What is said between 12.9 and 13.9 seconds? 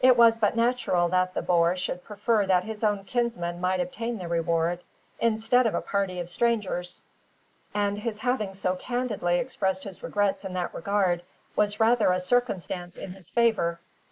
in his favour.